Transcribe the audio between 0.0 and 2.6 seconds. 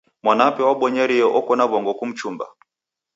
Mwanape wabonyeria oko na w'ongo kumchumba.